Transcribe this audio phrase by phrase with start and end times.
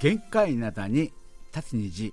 [0.00, 1.12] 限界なだに
[1.52, 2.12] 立つ虹。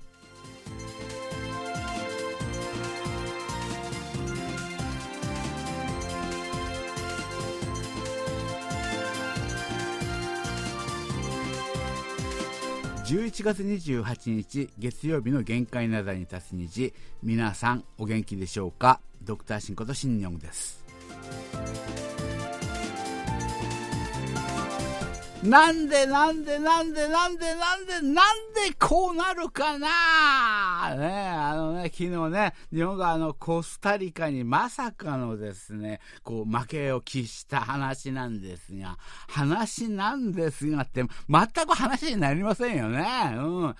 [13.05, 16.91] 11月28日月曜日の限界なだに立つ虹。
[17.21, 18.99] 皆さんお元気でしょうか？
[19.21, 20.83] ドクターシンことシンニョンです。
[25.45, 28.25] なんでなんでなんでなんでなんでなん
[28.67, 30.95] でこうなるかな？
[30.95, 43.05] ねあのね、昨日ね、日本があのコスタリカにまさかのですね、こう負けを喫した話なんですが、話なんですがって、全く話になりませんよね。
[43.37, 43.75] うん。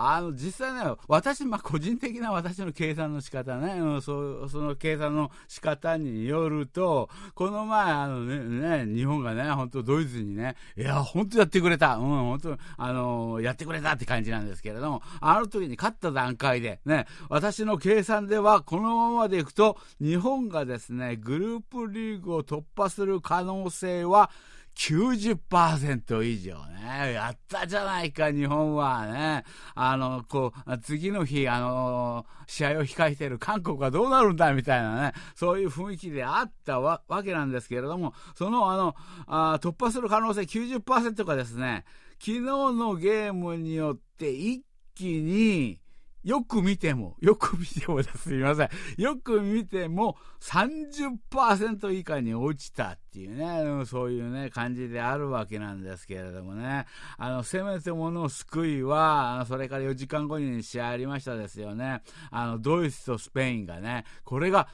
[0.00, 24.30] あの、実際ね、私、まあ、個人的な私の計算の仕方ね、うん、そその計算の仕方によると、この前、あのね、ね日本がね、本当ドイツにね、いや、本当やってくれた、うん、本当あのやってくれたって感じなんですけれども、あの時に勝った段階で、ね、私の計算では、このままでいくと、日本がですね、グループリーグを突破する可能性は、
[24.78, 27.12] 90%以上ね。
[27.12, 29.44] やったじゃないか、日本はね。
[29.74, 35.12] あの、こう、次の日、あの、試合を控えている韓国はどうなるんだ、みたいなね。
[35.34, 38.94] そういう雰囲気であったわけなんですけれども、その、あの、
[39.26, 41.84] あ突破する可能性90%がですね、
[42.20, 44.62] 昨日のゲームによって一
[44.94, 45.80] 気に、
[46.24, 48.68] よく見ても、よく見てもすいません。
[48.96, 56.86] よく見ても30%以下に落ちたっていうね、そういうね、感じであるわけなんですけれどもね。
[57.16, 62.02] あの、せめてもの救いは、それから4時間後に試合ありましたですよね。
[62.30, 64.68] あの、ドイツとスペインがね、これが、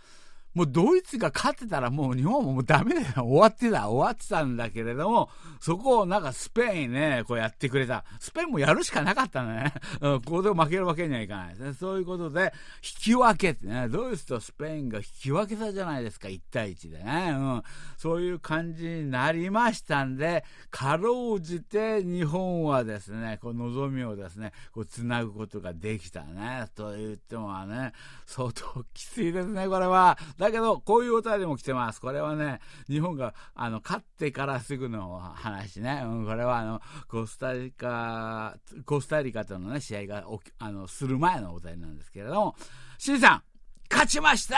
[0.54, 3.24] もうドイツが勝ってたらもう日本ももうダメだよ。
[3.24, 3.88] 終わってた。
[3.88, 5.28] 終わってたんだけれども、
[5.60, 8.04] そこをなんかスペインね、こうやってくれた。
[8.20, 9.72] スペインもやるしかなかったね。
[10.00, 11.74] うん、ここで負けるわけにはいかないで。
[11.74, 16.28] そういうことで、引き分けってね、ドイツとスペインが引き分けたじゃないですか。
[16.28, 17.34] 1対1でね。
[17.36, 17.62] うん。
[17.96, 26.68] そういう感じになりましたんで、かろうじて日本はですね、こう望みをですね、こう繋ぐことができたね。
[26.76, 27.92] と言ってもね、
[28.26, 30.16] 相当きついですね、これは。
[30.44, 32.00] だけど、こういうお便りも来てます。
[32.00, 36.02] これはね、日本が、あの、勝ってからすぐの話ね。
[36.04, 40.26] うん、これは、あの、コスタリカ、コスタリカとのね、試合が、
[40.58, 42.56] あの、する前のお便りなんですけれども、
[42.98, 43.53] シンさん
[43.90, 44.56] 勝ちました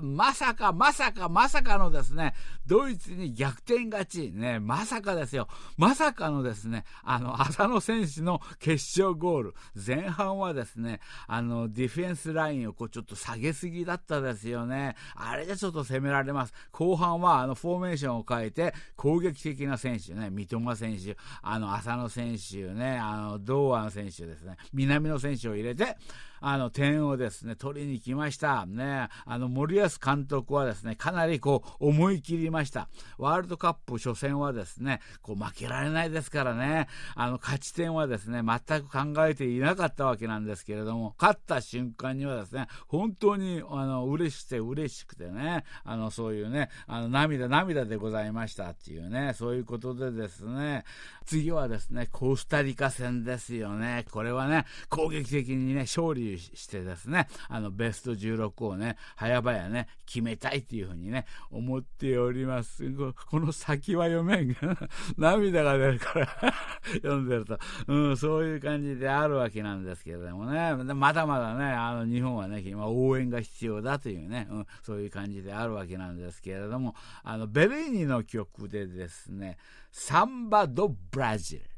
[0.00, 2.34] まさか、まさか、まさかのですね、
[2.66, 4.30] ドイツに逆転勝ち。
[4.32, 5.48] ね、まさかですよ。
[5.76, 9.54] まさかのですね、あの、浅野選手の決勝ゴール。
[9.74, 14.94] 前半はですね、あの、ディフェンスラインをこうちょっと下げすぎだったですよね。
[15.14, 16.54] あれでちょっと攻められます。
[16.70, 25.96] 後半は、あの、フォーメーションを変えて、攻撃的な選手ね、三笘選手、あの、浅野選手ね、あの、堂安選手ですね、南野選手を入れて、
[26.40, 28.66] あの、点をですね、取りに来ました。
[28.66, 32.88] ね、あの、森保監督はですね、かなりこう、思い切りました。
[33.18, 50.84] ワールドカップ初戦はですね、こう、負けられないですからね、あの、勝ち点はですね、全く考えていなかったわけなんですけれども、勝った瞬間にはですね、本当に、あの、嬉しくて嬉しくてね、あの、そういうね、あの、涙涙でございましたっていうね、そういうことでですね、
[51.24, 54.06] 次はですね、コスタリカ戦ですよね。
[54.10, 62.84] これはね、攻撃的にね、勝利してですね、あの、ベスト16をね、早々ね、決めたいっていうふうにね、思っております。
[63.30, 64.56] この先は読めんが、
[65.16, 66.26] 涙が出るから
[66.94, 79.58] 読んでると、うん、そういう感じであるわけなんですけれどもね、まだまだね、あの、日本はね、今応援が必要だというね、うん、そういう感じであるわけなんですけれども、あの、ベレーニの曲でですね、
[79.92, 81.69] サンバ・ド・ブラジル。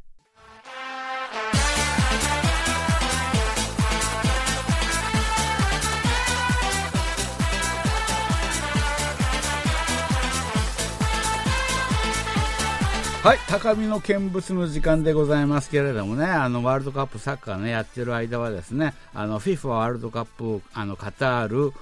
[13.23, 21.73] はい、高みの見物の時間でございますけれどもね、あの、ワールドカップサッカーね、やってる間はですね、あの、FIFA ワールドカップ、あの、カタール、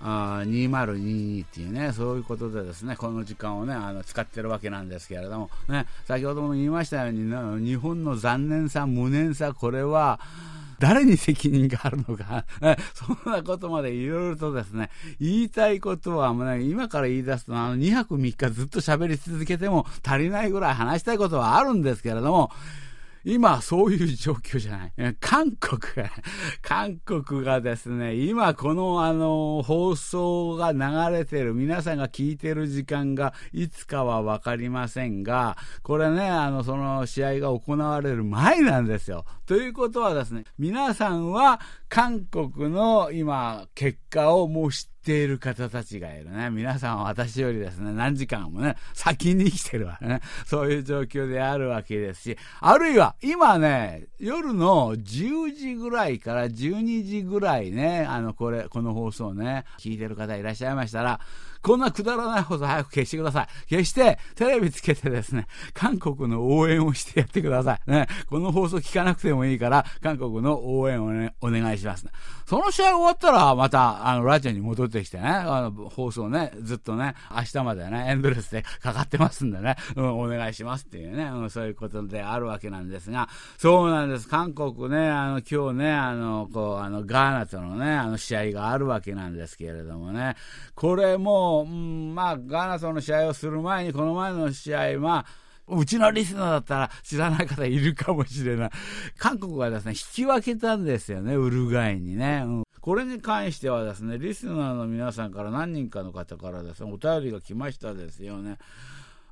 [0.00, 10.18] あ2022っていうね、そういうことでですね、この時間をね、あの、使ってるわけなんですけれども、ね、先ほども言いましたように、ね、日本の残念さ、無念さ、これは、
[10.78, 12.44] 誰に責任があるのか、
[12.94, 14.90] そんなことまでいろいろとですね、
[15.20, 22.50] 言いたいことはもう、ね、今から言い出すと、あの、2泊3日ずっと喋り続けても足りないぐらい話したいことはあるんですけれども、
[23.24, 24.92] 今そういう状況じゃない。
[25.20, 25.80] 韓国、
[26.62, 39.24] 韓国がですね、今このあの放送が流れてる、皆さんが聞いてる時間がいつかはわかりませんが、これね、あのその試合が行われる前なんですよ。
[39.46, 46.50] ということはですね、皆さんは韓国の今結果をもう知ってている方たちがいるね。
[46.50, 50.20] 皆さんは私よりですね、何時間もね、先に生きてるわね。
[50.46, 61.20] そういう状況であるわけですし、あるいは、今ね、夜の10時ぐらいから12時ぐらいね、あの、これ、この放送ね、聞いてる方いらっしゃいましたら、
[61.62, 63.48] こんなくだらない放送早く消してください。
[63.70, 67.90] 消して、テレビつけてですね、韓国の応援をしてやってください。
[67.90, 72.12] ね、この放送聞かなくてもいいから、韓国の応援をね、お願いします、ね。
[72.46, 83.28] その試合終わったら、また、あの、ラジオに戻ってきてね、あの、放送ね、ずっとね、明日までね、エンドレスでかかってますんでね、うん、お願いしますっていうね、うん、そういうことであるわけなんですが、
[83.58, 84.28] そうなんです。
[84.28, 90.36] 韓国ね、あの、今日ね、あの、こう、あの、ガーナとのね、あの、試合があるわけなんですけれどもね、
[90.74, 95.26] これもううん、まあ、ガーナとの試合をする前に、この前の試合は、
[95.70, 98.70] うちのリスナーだったら知らない方いるかもしれない。
[99.16, 102.42] 韓国がですね、引き分けたんですよね、ウルグアイにね。
[102.44, 108.58] うん、これに関してはですね、リスナーの皆さんから何人かの方からですね、お便りが来ましたですよね。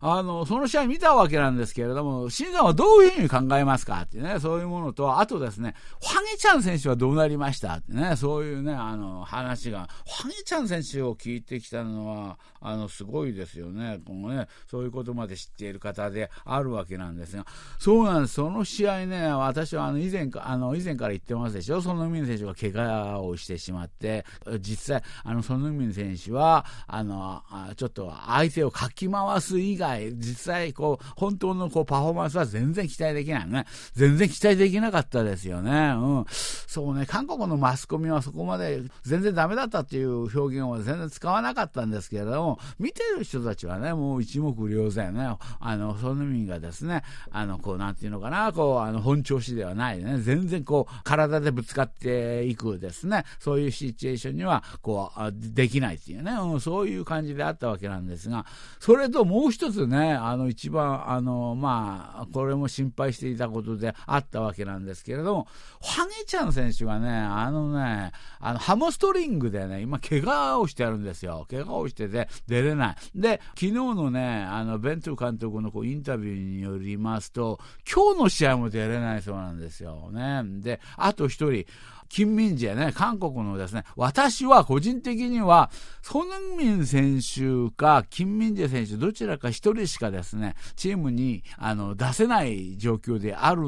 [0.00, 9.88] あの、その試合見たわけなんですけれども、新さんはどういうふうに考えますかってね、そういうものと、あとですね、ファゲちゃん選手はどうなりましたってね、そういうね、あの、話が、
[10.22, 14.00] ファゲちゃん選手を聞いてきたのは、あの、すごいですよね。
[14.04, 17.46] このね、そういうことまで知っている方であるわけなんですが、
[17.78, 18.34] そうなんです。
[18.34, 24.26] その試合ね、私はあの、以前か、あの、以前から言ってますでしょ、ソノミン選手が怪我をしてしまって、
[24.60, 27.42] 実際、あの、ソノミン選手は、あの、
[27.76, 33.66] ちょっと相手をかき回す以外、外、実際、こう、本当のこうパフォーマンスは全然期待できないね。
[33.94, 35.94] 全然期待できなかったですよね。
[35.96, 36.24] うん。
[36.28, 58.46] そうね、韓国のマスコミはそこまで全然ダメだったっていう表現を全然使わなかったんですけれども、見てる人たちはね、もう一目瞭然ね、あの、ソヌミンがですね、あの、こう、なんていうのかな、こう、あの、本調子ではないね、全然こう、体でぶつかっていくですね、そういうシチュエーションには、こう、できないっていうね、うん、そういう感じであったわけなんですが、
[58.80, 65.48] それともう一つつね、あの一番、あのまあ、これも心配していたことであったわけなんですけれども、
[65.82, 71.46] ハゲちゃん選手がね、あのね、あのハムストリングでね、今、怪我をしてあるんですよ。
[71.50, 72.96] 怪我をしてて出れない。
[73.14, 77.58] で、昨日のね、あのベント監督のこうインタビューによりますと、
[77.92, 80.10] 今日の試合も出れないそうなんですよ。
[80.12, 80.42] ね。
[80.44, 81.66] で、あと一人、
[82.08, 85.70] 金民寺ね、韓国のですね、私は個人的には、
[86.02, 93.62] ソヌンミン選手か金民寺選手、どちらか一人しかですね、チームにあの出せない状況である、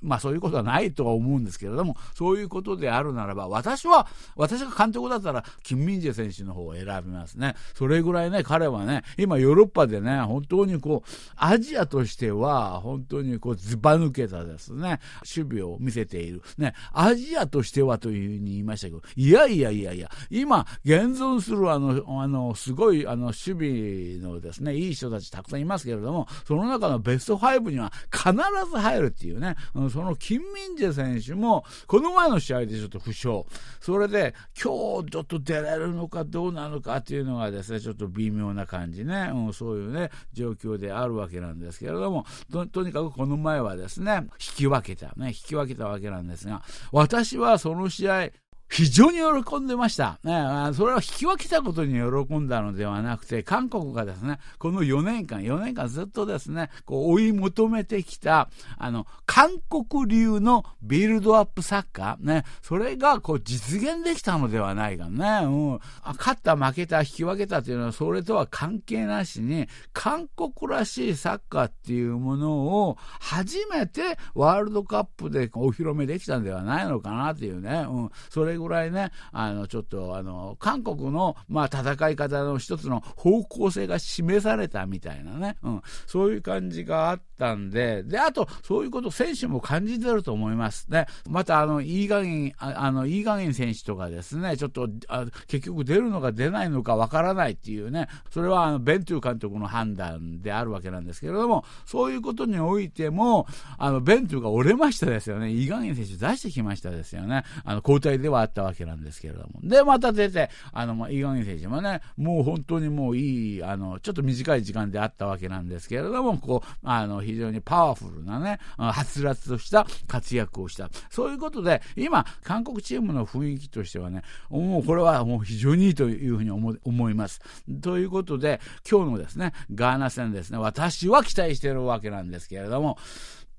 [0.00, 4.06] まあそういうことはないとは思うんですけれども、そういうことであるならば、私は、
[4.36, 7.54] 私が監督だったら、金民寺選手の方を選びますね。
[7.74, 15.00] それぐらいね、彼はね、今ヨーロッパでね、本当にこう、アジアとしては、本当にこう、ずば抜けたですね、
[15.36, 16.42] 守備を見せている。
[16.58, 28.32] ね、アジアとしてしてはというふうに言いましたけど、いやいやいやいや、今、現存するあの、あの、すごい、あの、守備のですね、いい人たちたくさんいますけれども、その中のベスト5には必
[28.70, 29.56] ず入るっていうね、
[29.92, 33.44] その金民ジェ選手も、この前の試合でちょっと負傷。
[33.80, 46.62] それで、今日ちょっと出れるのかどうなのかっていうのがですね、ちょっと微妙な感じね、うん、そういうね、状況であるわけなんですけれども、ととにかくこの前はですね、引き分けた、ね、引き分けたわけなんですが、
[46.92, 48.30] 私はその試合、
[48.70, 50.20] 非常に喜んでました。
[50.22, 58.48] ね、それは引き分けたことに喜んだのではなくて、韓国がですね、この4年間、4年間ずっとですね、こう追い求めてきた、
[58.78, 65.46] あの、韓国流のビルドアップサッカー、ね、それがこう実現できたのではないかね。
[65.46, 65.80] うん。
[66.18, 72.52] 勝った、負けた、引き分けたというのは、それとは関係なしに、韓国らしいサッカーっていうもの
[72.86, 77.84] を、初めてワールドカップでお披露目できたんではないのかなっていうね。
[77.88, 78.10] うん。
[78.28, 90.90] それぐらいね、あの、ちょっと、あの、韓国の、まあ、戦い方の一つの方向性が示されたみたいなね、うん、そういう感じがあったんで、で、あと、そういうこと選手も感じてると思います。
[90.90, 103.46] ね、また、あの、いい加減、あの、いい加減選手とかですね、ちょっと、あ結局出るのか出ないのかわからないっていうね、それは、あの、ベントゥー監督の判断であるわけなんですけれども、そういうことにおいても、
[103.78, 105.50] あの、ベントゥーが折れましたですよね。
[105.50, 107.44] イーガン選手出してきましたですよね。
[107.64, 109.60] あの、交代ではあったわけなんですけれども。
[109.62, 120.90] で、また出て、あの、まあ、イガン選手もね、もう本当にもういい、あの、ちょっと短い時間であったわけなんですけれども、こう、あの、非常にパワフルなね、はつらつとした活躍をした。
[121.08, 127.40] そういうことで、今、韓国チームの雰囲気としてはね、もうこれはもう非常にいいというふうに思います。
[127.80, 132.98] ということで、今日のですね、ガーナ戦ですね、私は期待しているわけなんですけれども、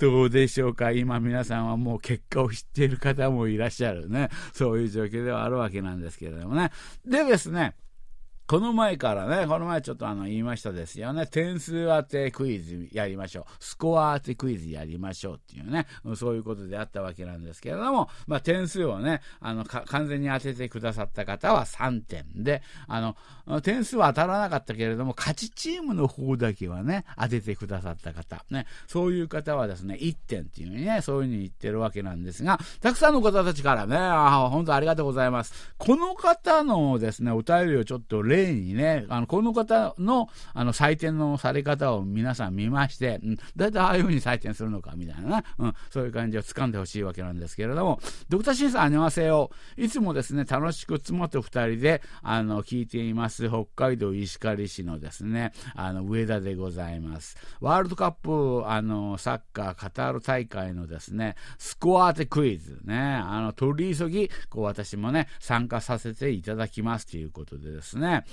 [0.01, 0.91] どうでしょうか？
[0.91, 4.29] 今皆さんはもう結果を知っている方もいらっしゃるね。
[4.51, 6.71] そういう状況ではあるわけなんですけれどもね。
[7.05, 7.75] でですね、
[8.51, 11.25] この前からね、この前ちょっとあの言いましたですよね。
[11.25, 13.45] 点数当てクイズやりましょう。
[13.61, 23.15] スコア当てクイズやりましょうっていうね、そういうことであったわけなんですけれども、まあ点数をね、あの、完全に当ててくださった方は3点で、あ
[23.47, 35.73] の、点数は当たらなかったけれども、勝ちチームの方だけはね、当ててくださった方、ね、そういう方はですね、1点っていうね、そういうふうに言ってるわけなんですが、たくさんの方たちからね、あ本当ありがとうございます。
[35.77, 49.51] この方のですね、お便りをちょっと例例にね、あの、この方の、あの、採点のされ方を皆さん見まして、うん、だいたいああいうふうに採点するのか、みたいなね、うん、そういう感じを掴んでほしいわけなんですけれども、ドクターシンさん、あにわせよ。
[49.77, 57.37] いつもですね、楽しく妻と二人で、あの、聞いています、北海道石狩市のですね、あの、上田でございます。
[57.59, 68.25] ワールドカップ、あの、サッカーカタール大会のですね、スコア当てクイズね、あの、取り急ぎ、こう私もね、参加させていただきますということでですね、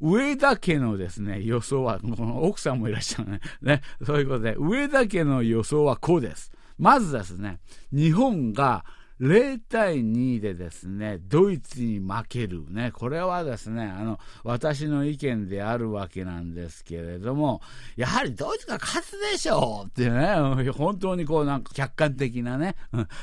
[0.00, 3.40] 上田家のですね、予想は、この奥さんもいらっしゃるね。
[3.62, 6.52] ね、そういうことで、上田家の予想はこうです。
[6.78, 7.58] まずですね、
[7.92, 8.84] 日本が
[9.20, 12.64] 0対2でですね、ドイツに負ける。
[12.68, 17.62] ね、これはですね、あの、私の意見であるわけなんですけれども、
[17.96, 22.76] やはりドイツが勝つでしょうっていうね、本当にこうなんか客観的なね、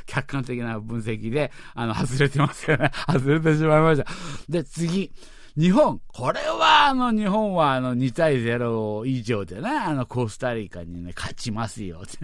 [0.08, 2.92] 客観的な分析で、あの、外れてますよね。
[3.08, 4.08] 外れてしまいました。
[4.50, 5.12] で、次。
[5.55, 12.17] 日本、これはあの日本はあの2対0以上でね、あのコスタリカにね、勝ちますよって。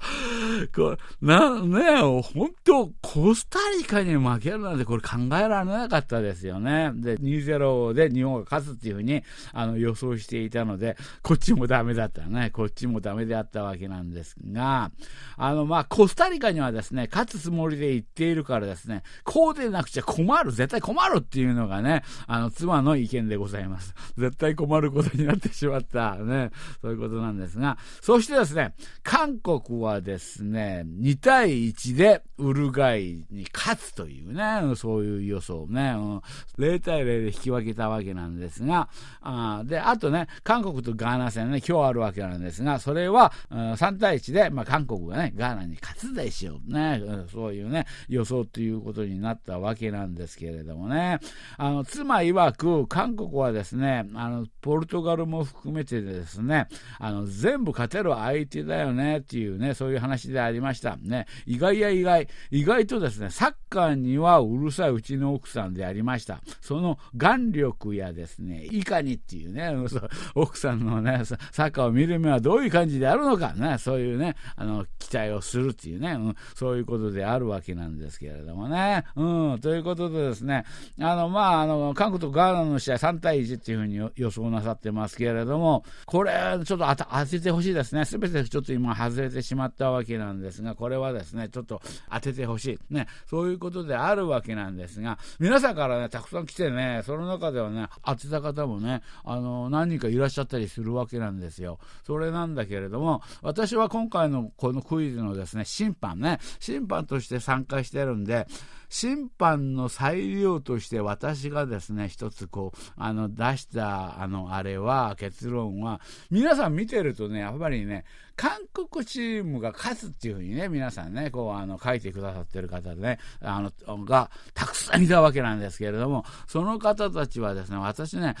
[0.74, 6.92] これ、な、ね本当コスタリカに負けるなんてこれ考えられなかったですよね。
[6.94, 12.50] で、2-0で日本が勝つっていうふうに、あの、予想していたので、こっちもダメだったね。
[12.50, 14.90] こっちもダメであったわけなんですが、
[15.36, 23.94] あの、まあ、コスタリカにはですね、勝つつもりで言っているからですね、こうでなくちゃ困る、絶対困るっていうのがね、あの、妻の意見でございます。
[24.16, 36.16] 絶対困ることになってしまった、ね、そういうことなんですが、そしてですね、韓国ははですね、2対1でウルガイに勝つというね、そういう予想ね、うん、
[36.58, 38.88] 0対0で引き分けたわけなんですが、
[39.20, 51.18] あで、あとね、韓国とガーナ戦ね、今日あるわけなんですが、それは、うん、3対1で、まあ、韓国がね、ガーナに勝つでしょうね、うん、そういうね、予想ということになったわけなんですけれどもね、
[51.58, 56.68] あの、妻曰く、韓国はですね、あの、ポルトガルも含めてですね、
[56.98, 60.98] あの、全部勝てる相手だよね、っていうね、そういう話でありました。
[60.98, 66.42] ね、意外や意外、意外とですね、サッカーにはうるさいうちの奥さんでありました。
[66.60, 69.74] その眼力やですね、いかにっていうね、
[70.36, 79.04] 奥さんのね、サッカーを見る目はどういう感じであるのかね、そういうね、あの、期待をするっていうね、うん、そういうことであるわけなんですけれどもね。
[79.16, 80.66] うん、ということでですね、
[81.00, 86.32] あの、まあ、あの、韓国とガーナの試合3対1っていうふうに予想なさってますけれども、これ、
[86.66, 88.04] ちょっと当ててほしいですね。
[88.04, 92.94] すべてちょっと今外れてしまったわけなんですが、これはですね、ちょっと当ててほしい。
[92.94, 101.78] ね、そういうことであるわけなんですが、皆さんからね、たくさん来てね、その中ではね、当てた方もね、あの、何人かいらっしゃったりするわけなんですよ。
[102.04, 108.46] それなんだけれども、私は今回のこのクイズのですね、審判ね、審判として参加してるんで、
[108.90, 118.04] 審判の裁量として私がですね、一つこう、あの、出した、あの、あれは、結論は、皆さん見てるとね、やっぱりね、
[118.34, 128.34] 韓国チームが勝つっていうふうにね、皆さんね、こう、あの、書いてくださってる方でね、あの、が、たくさんいたわけなんですけれども、その方たちはですね、私ね、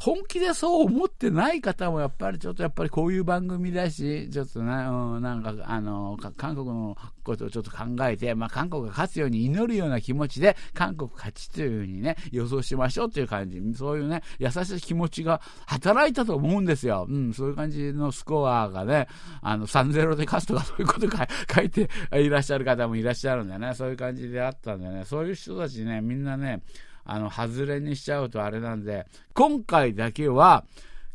[0.00, 17.06] 本気でそう思ってない方もやっぱりちょっとやっぱりこういう番組だし、ちょっとね、うん、なんかあの、韓国のことをちょっと考えて、まあ韓国が勝つように祈るような気持ちで、韓国勝ちというふうにね、予想しましょうという感じ、そういうね、優しい気持ちが働いたと思うんですよ。
[17.08, 19.08] うん、そういう感じのスコアがね、
[19.42, 21.08] あの、3-0で勝つとかそういうこと
[21.52, 26.62] 書いていらっしゃる方もいらっしゃるんでね、そういう感じであったんでね、そういう人たちね、みんなね、
[27.08, 30.64] あの、外れにしちゃうとあれなんで、今回だけは、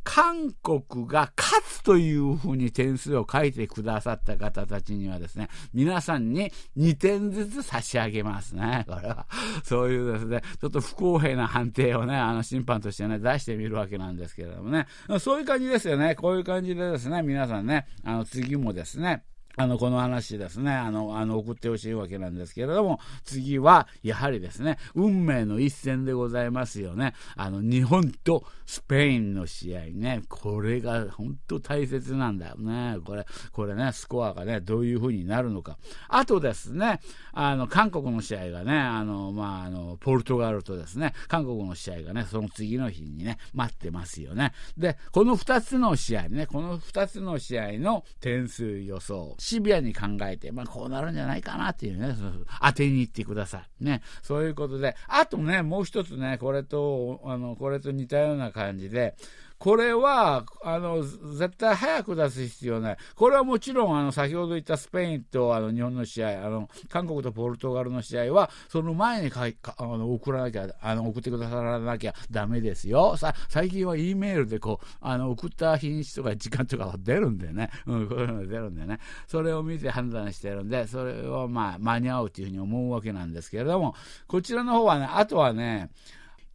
[0.03, 8.85] 韓国が勝つというふうに点数を書いてくださった方たちにはですね、皆さんに2点ずつ差し上げますね。
[8.88, 9.25] これは。
[9.63, 14.88] そういうですね、ちょっと不公平な判定をね、あの審判としてね、出してみるわけなんですけれどもね。
[15.19, 16.15] そういう感じですよね。
[16.15, 19.23] こういう感じでですね、皆さんね、あの次もですね、
[19.55, 27.13] あの、この話ですね、あの、あの、送ってほしいわけなんですけれども、次は、やはりですね、運命の一戦でございますよね。
[27.36, 32.98] あの、日本とスペインの試合ね、これが本当大切なんだよね。
[33.05, 35.77] これ、これね、スコアがね、どういう風になるのか。
[36.07, 37.00] あとですね、
[37.31, 44.53] あの、韓国の試合がね、あの、まあ、あの、ポルトガルとですね、韓国の試合がね、その次の日にね、待ってますよね。
[44.77, 52.15] で、この二つの試合ね、この二つの試合の点数予想、シビアに考えて、まあ、こうなるんじゃないかなっていうね、
[52.62, 53.83] 当てに行ってください。
[53.83, 54.01] ね。
[54.21, 59.15] そういうことで、あとね、もう一つね、これと、あの、これと似たような感じで、
[59.63, 62.98] これは、あの、絶対早く出す必要ない。
[63.15, 73.15] これはもちろん、あの、先ほど言ったスペインとあの日本の試合、あの、韓国とポルトガルの試合は、その前にかかあの送らなきゃ、あの、送ってくださらなきゃダメですよ。
[73.15, 77.70] さ、最近は E メールでこう、あの、送った日にちとか時間とか出るんでね。
[77.88, 79.00] うん、こういうの出るんでね。
[79.27, 83.96] それを見て判断してるんで、それはまあ、間に合うというふうに思うわけなんですけれども、
[84.27, 85.89] こちらの方はね、あとはね、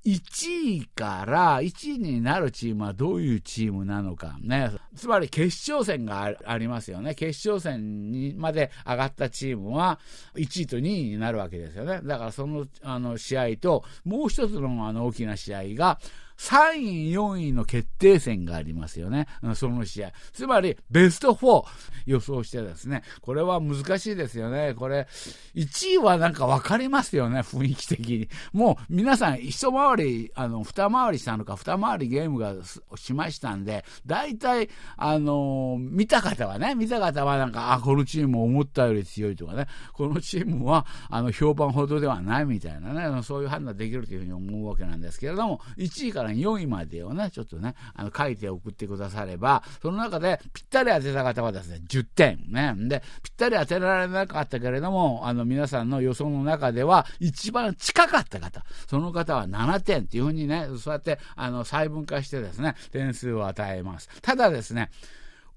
[0.04, 4.70] 1位から1位になるチームはどういうチームなのかね。
[4.96, 7.14] つまり決勝戦がありますよね。
[7.14, 9.98] 決勝戦にまで上がったチームは
[10.34, 12.00] 1位と2位になるわけですよね。
[12.02, 15.98] だからそのあの試合ともう一つのあの大きな試合が
[16.38, 19.26] 3位、4位の決定戦がありますよね。
[19.54, 20.12] その試合。
[20.32, 21.64] つまり、ベスト4
[22.06, 23.02] 予想してですね。
[23.20, 24.74] これは難しいですよね。
[24.74, 25.08] これ、
[25.56, 28.28] 1位はなんか分かりますよね、雰囲気的に。
[28.52, 32.54] もう、皆さん、一回り、あの、二回りしたのか、二回りゲームが
[32.96, 52.44] しましたんで、大体、あのー、見た方はね、見た方はなんか、あ、このチーム思ったより強いとかね、このチームは、あの、評判ほどではないみたいなね、そういう判断できるというふうに思うわけなんですけれども、1位からから4位までをね、ちょっとね、あの書いて送ってくだされば、その中でぴったり当てた方はですね、10点。
[52.48, 52.74] ね。
[52.76, 64.08] で、ぴったり当てられなかったけれども、あの皆さんの予想の中では一番近かった方、その方は7点っていうふうにね、そうやってあの細分化してですね、点数を与えます。
[64.22, 64.90] ただですね、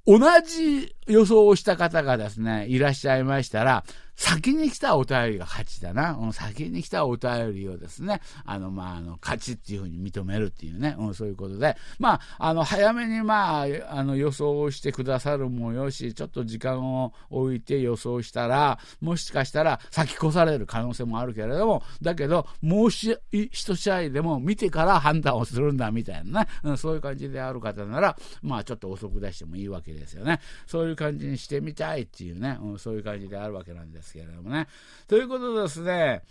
[0.05, 3.83] 同じ予想をした方がですね、いらっしゃいましたら、
[4.15, 6.11] 先に来たお便りが勝ちだな。
[6.11, 30.39] うん、先に来たお便りをですね、あの、まあ、あの、勝ちっていうふうに認めるっていうね、うん、そういうことで、まあ、あの、早めにまあ、あの、予想をしてくださるもよし、ちょっと時間を置いて予想したら、もしかしたら先越される可能性もあるけれども、だけど、もうし、一試合でも見てから判断をするんだみたいなね、うん、そういう感じである方なら、まあ、ちょっと遅く出してもいいわけですよね。
[30.67, 34.00] そういう感じにしてみたいっていうね、うん、そういう感じであるわけなんです。
[34.01, 34.67] ですけれどもね。
[35.07, 36.23] ということでですね、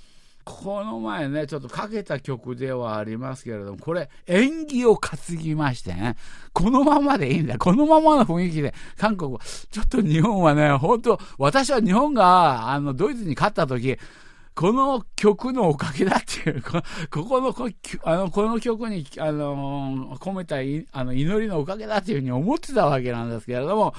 [0.44, 6.16] この前ね、ちょっとかけた曲ではありますけれども、これ、演技を担ぎましてね、
[6.52, 7.58] このままでいいんだ。
[7.58, 9.38] このままの雰囲気で、韓国、
[9.70, 13.98] ちょっと日本はね、本当私は日本が、あの、ドイツに勝った時、
[14.60, 17.70] この曲のおかげだっていう、ここのこ
[18.02, 20.56] あのこの曲に、あの込めた
[20.92, 23.94] あの祈りのおかげだっていうふうに思ってたわけなんですけれども、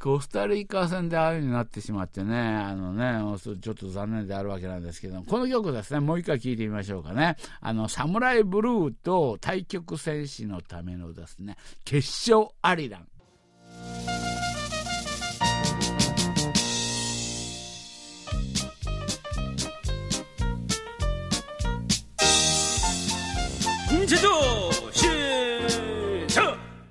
[0.00, 7.36] コスタリカ戦でああいうになってしまってね、あのね、ちょっと残念であるわけなんですけどもこの曲ですね、もう一回聴いてみましょうかね。
[7.60, 13.06] あの、サムライブルーと対局戦士のためのですね、決勝アリラン。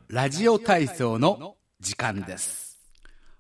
[0.10, 2.72] ラジオ体操の時間です。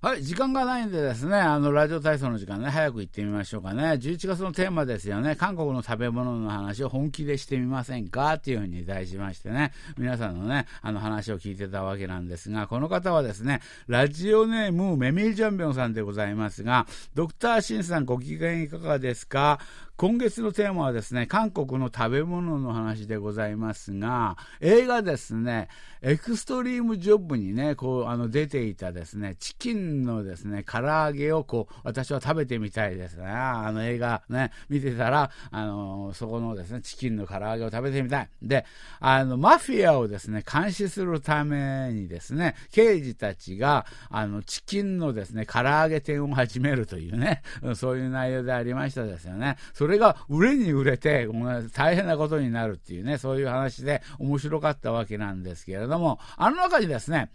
[0.01, 3.83] はい、時間がないんでですね、あの、ラジオ体操の時間ね、早く行ってみましょうかね。
[3.83, 5.35] 11月のテーマですよね。
[5.35, 8.33] 韓国の食べ物の話を本気でしてみませんか？
[8.33, 19.59] っていうふうに題しましてね、皆さんのね、あの話を聞いてたわけなんですが、この方はですね、ラジオネーム、メミル・ジャンビョンさんでございますが、ドクター・シンさんご機嫌いかがですか？
[19.97, 25.67] 今月のテーマはですね、韓国の食べ物の話でございますが、映画ですね、
[26.01, 33.25] エクストリームジョブにね、こう、あの、出ていたですね、チキンのですね、唐揚げをこう、私は食べてみたいですね。
[33.27, 38.29] あの映画ね、見てたら、あの、そこのですね、チキンの唐揚げを食べてみたい。
[38.41, 38.65] で、
[38.99, 47.43] あの、マフィアをですね、監視するためにですね、刑事たちが、あの、チキンのですね、唐揚げ店を始めるというね、
[47.75, 49.57] そういう内容でありましたですよね。
[49.73, 51.27] それれが売れに売れて、
[51.73, 57.31] 大変なことになるっていうね、そういう話で面白かったわけなんですけれども、あの中にですね、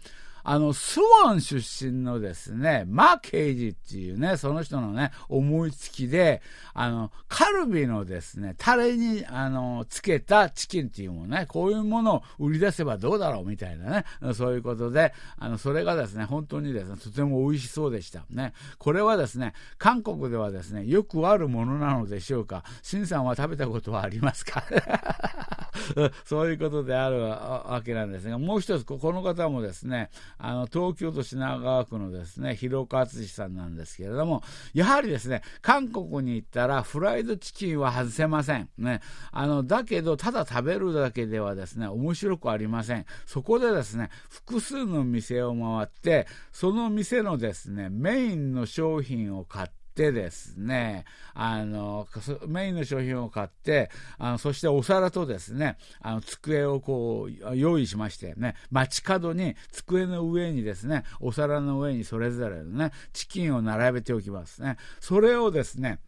[0.49, 1.57] あの、スワン出
[1.91, 6.41] 身のですね、マーケージっていうね、その人のね、思いつきで、
[6.73, 18.23] あの、カルビのですね、タレに、あの、つけたチキンっていうものね、こういうものを売り出せばどうだろうみたいなね、そういうことで、あの、それがですね、本当にですね、とても美味しそうでした。
[18.29, 18.53] ね。
[18.77, 22.63] これはですね、韓国ではですね、よくあるものなのでしょうか。
[22.83, 24.63] シンさんは食べたことはありますか？
[26.25, 38.69] そういうことであるわけなんですが、もう一つ、この方もですね、あの、東京都品川区のですね、広岡敦さんなんですけれども、やはりですね、韓国に行ったらフライドチキンは外せません。
[38.77, 39.01] ね。
[39.31, 43.05] あの、だけど、ただ食べるだけではですね、面白くありません。
[43.25, 52.07] そこでですね、複数の店を回って、その店のですね、メインの商品を買って、てですね、あの、
[52.47, 64.77] メインの商品を買って、あのそしてお皿とですね、あの、机をこう、用意しましてね、街角に机の上にですね、お皿の上にそれぞれのね、チキンを並べておきますね。
[64.99, 65.99] それをですね、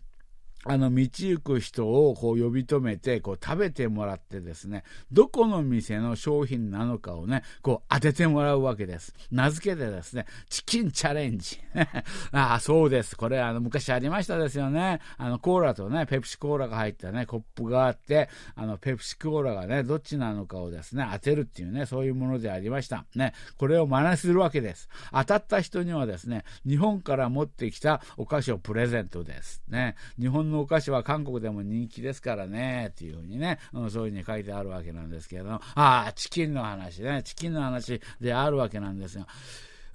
[0.65, 9.13] あの、道行く人をこう呼び止めて、こう食べてもらってですね、どこの店の商品なのかをね、こう当ててもらうわけです。
[9.32, 11.62] 名付けてですね、チキンチャレンジ。
[12.34, 13.15] ああ、そうです。
[13.15, 15.00] これ、あの、昔ありましたですよね。
[15.17, 23.06] あの、コーラとね、ペプシコーラが入ったね、コップがあって、あの、ペプシコーラがね、どっちなのかをですね、当てるっていうね、そういうものでありました。
[23.15, 24.89] ね、これを真似するわけです。
[25.12, 29.63] 当たった人にはですね、日本から持ってきたお菓子をプレゼントです。
[29.69, 35.50] ね、日本のお菓子は韓国でも人気ですからね、っていうふうにね、うん、そういうふうに書いてあるわけなんですけれど。
[35.50, 39.26] も、ああ、チキンの話ね、チキンの話であるわけなんですよ。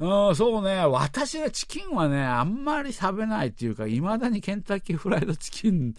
[0.01, 5.95] うん、そうね、私はチキンはね、あんまり食べないっていうか、未だにケンタッキーフライドチキン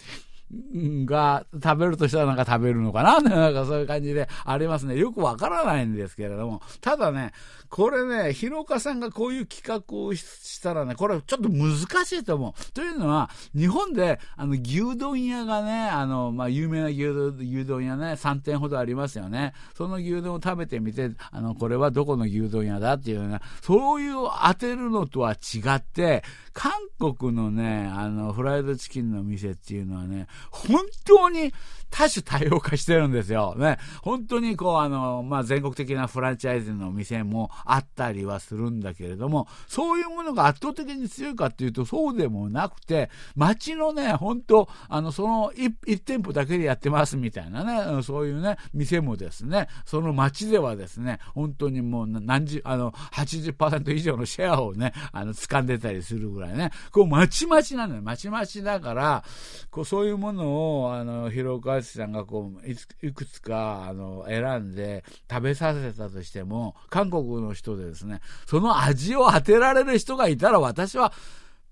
[1.06, 3.20] が食べるとしたらなんか食べるのかな？
[3.22, 4.98] なんかそういう感じでありますね。
[4.98, 6.62] よくわからないんですけれども。
[6.82, 7.32] ただね、
[7.70, 12.72] これね、広岡さんがこういう企画をしたらね、これちょっと難しいと思う。
[12.74, 19.54] というのは、日本で、あの、牛丼屋がね、あの、まあ、有名な牛牛丼屋ね、3店ほどありますよね。
[19.76, 31.54] その牛丼を食べてみて、あの、これはどこの牛丼屋だっていうね、そういう当てるのとは違って、韓国のね、あの、フライドチキンの店っていうのはね、本当に
[31.96, 33.56] 多種多様化してるんですよ。
[33.58, 33.78] ね。
[34.02, 58.02] 本当にこう、あの、まあ、全国的なフランチャイズの店もあったりはするんだけれども、そういうものが圧倒的に強いかっていうと、そうでもなくて、街のね、本当あの、その1店舗だけでやってますみたいなね、そういうね、店もですね、その街ではですね、本当にもう何十、あの、80%以上のシェアをね、あの、掴んでたりするぐらいね、こう、まちまちなんだよ。
[58.02, 59.24] まちまちだから、
[59.72, 71.14] こう、そういうものものを、あの、広岡さんがこういくつかあの選んで食べさせたとしても韓国の人でですねその味を当てられる人がいたら私は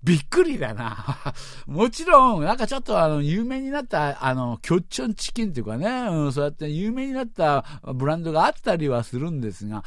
[0.04, 1.16] びっくりだな。
[1.66, 7.64] もちろん、なんかちょっとあの、有名になった、あの、キョッチョンチキンっていうかね、うん、そうやって有名になった
[7.94, 9.82] ブランドがあったりはするんですが、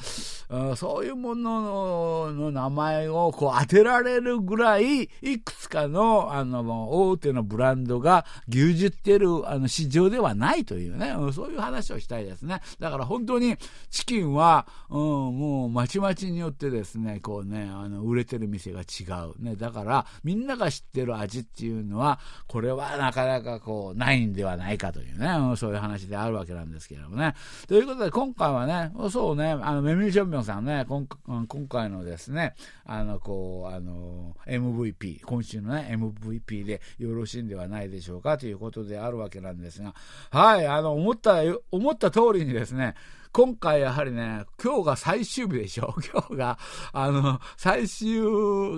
[0.50, 12.62] うん、そういうものの名前をこう当てられるぐらい、いくつかの、あの、大手のブランドが牛耳ってる、あの、市場ではないというね、うん、そういう話をしたいですね。
[12.80, 13.56] だから本当に、
[13.92, 19.04] チキンは、うん、もう、まちまちによってですね、こうね、あの、売れてる店が違
[19.38, 19.44] う。
[19.44, 27.36] ね、だから、みんなが知ってる味っていうのは、これはなかなかこう、ないんではないかというね、そういう話であるわけなんですけどもね。
[27.68, 31.08] ということで、今回はね、そうね、あの、メミリチョンビョンさんね、今
[31.48, 39.94] 今回のですね、あの、こう、あの、MVP、今週のね、MVP でよろしいんではないでしょうかということであるわけなんですが、
[40.32, 41.42] はい、あの、思った、
[41.72, 42.96] 思った通りにですね、
[43.38, 45.94] 今回やはりね、今日が最終日でしょ？
[46.12, 46.58] 今日が、
[46.92, 48.22] あの、最終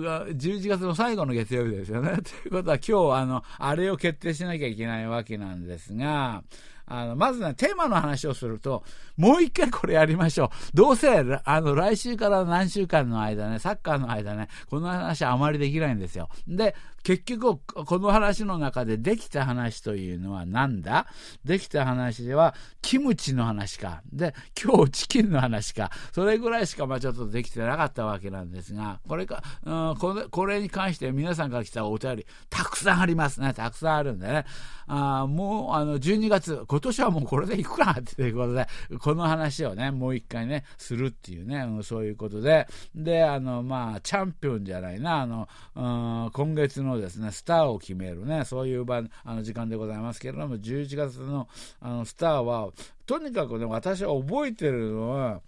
[0.02, 2.10] が11月の最後の月曜日ですよね。
[2.10, 6.44] ということは今日、あの、あれを決定しなきゃいけないわけなんですが、
[6.90, 8.82] あの、まずね、テーマの話をすると、
[9.16, 10.76] もう一回これやりましょう。
[10.76, 11.08] どうせ、
[11.44, 16.28] あの、来週から何週間の間ね、サッカーの間ね、この話あまりできないんですよ。
[16.48, 21.06] で、結局、この話の中でできた話というのは何だ？
[21.44, 24.02] できた話では、キムチの話か。
[24.12, 25.90] で、今日チキンの話か。
[26.12, 33.54] それぐらいしか、まあちょっとできてなかったわけなんですが、これか、うん、これこれに関して皆さんから来たお便り、たくさんありますね。
[33.54, 34.44] たくさんあるんでね。
[34.92, 38.66] あもう、あの、12月、今年はもうこれでいくかなっていうことで、
[38.98, 45.80] この話をね、もう一回ね、するっていうね、うん、そういうことで、で、あの、まあ、チャンピオンじゃないな、あの、う
[46.28, 51.48] ん、今月ののですね、スターを決めるね、そういう場、あの時間でございますけれども、11月の
[51.80, 52.70] あのスターは、
[53.06, 55.40] とにかくね、私は覚えてるのは、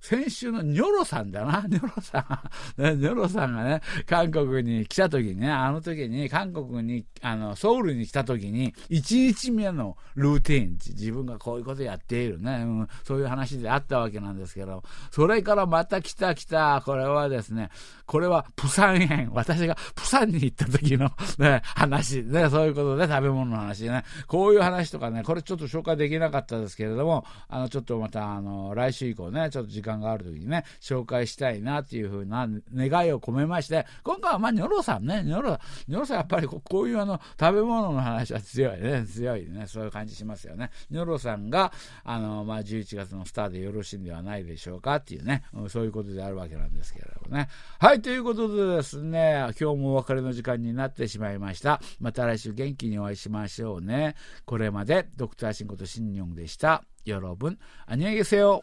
[0.00, 2.80] 先週のニョロさんだな、 ニョロさん。
[2.80, 17.70] ね、ニョロさんがね、韓国に来た時にね、あの時に韓国に、あの、ソウルに来た時に、1日目のルーティン、自分がこういうことやっているね、うん、そういう話であったわけなんですけど、それからまた来た来た、これはですね、
[18.08, 40.70] これはプサン編、私がプサンに行った時のね、話、ね、そういうことで食べ物の話ね、こういう話とかね、これちょっと紹介できなかったですけれども、あの、ちょっとまた、あの、来週以降ね、ちょっと時間がある時にね、紹介したいなっていうふうな願いを込めまして、今回はまあ、ニョロさんね、ニョロ、ニョロさんやっぱりこういうあの、食べ物の話は強いね、強いね、そういう感じしますよね。
[40.90, 47.48] ニョロさんが、あの、まあ、11月のスターでよろしいんではないでしょうかっていうね、そういうことであるわけなんですけれどもね。
[47.78, 51.80] はい、ということでですね、今日もお別れの時間になってしまいました。
[52.00, 54.14] また来週元気にお会いしましょうね。
[54.44, 56.84] これまで、ドクターシンことシンニョンでした。
[57.04, 58.62] よろぶん、あにあげせよ。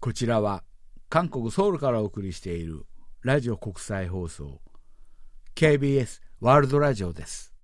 [0.00, 0.64] こちらは
[1.10, 2.86] 韓国ソウルからお送りしている
[3.22, 4.60] ラジオ国際放送
[5.54, 7.57] KBS ワールドラジオです。